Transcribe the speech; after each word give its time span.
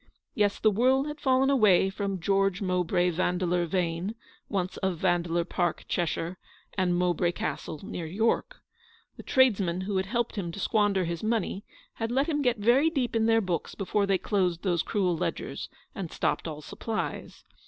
Yes, 0.33 0.57
the 0.57 0.71
world 0.71 1.05
had 1.05 1.21
fallen 1.21 1.51
away 1.51 1.91
from 1.91 2.19
George 2.19 2.59
Mowbray 2.59 3.11
Vandeleur 3.11 3.67
Vane, 3.67 4.15
once 4.49 4.77
of 4.77 4.97
Vandeleur 4.97 5.43
Park, 5.43 5.85
Cheshire, 5.87 6.39
and 6.75 6.95
Mowbray 6.95 7.31
Castle, 7.33 7.79
near 7.83 8.07
York. 8.07 8.61
The 9.17 9.21
tradesmen 9.21 9.81
who 9.81 9.97
had 9.97 10.07
helped 10.07 10.37
him 10.37 10.51
to 10.53 10.59
squander 10.59 11.05
his 11.05 11.21
money 11.21 11.63
had 11.93 12.09
let 12.11 12.25
him 12.27 12.41
get 12.41 12.57
very 12.57 12.89
deep 12.89 13.15
in 13.15 13.27
their 13.27 13.41
books 13.41 13.75
before 13.75 14.07
they 14.07 14.17
closed 14.17 14.63
those 14.63 14.81
cruel 14.81 15.15
ledgers, 15.15 15.69
and 15.93 16.09
Xb 16.09 16.13
ELEANORS 16.13 16.15
VICTORY. 16.15 16.15
stopped 16.15 16.47
all 16.47 16.61
supplies. 16.63 17.43